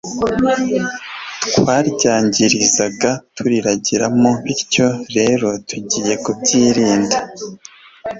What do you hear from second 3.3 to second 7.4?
turiragiramo bityo rero tugiye kubyirinda